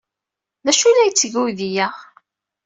D 0.65 0.67
acu 0.71 0.85
ay 0.87 0.93
la 0.95 1.07
yetteg 1.07 1.33
uydi-a? 1.41 1.87